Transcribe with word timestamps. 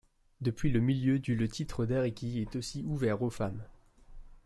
Depuis 0.41 0.71
le 0.71 0.79
milieu 0.79 1.19
du 1.19 1.35
le 1.35 1.47
titre 1.47 1.85
d'Ariki 1.85 2.39
est 2.41 2.55
aussi 2.55 2.81
ouvert 2.85 3.21
aux 3.21 3.29
femmes. 3.29 3.63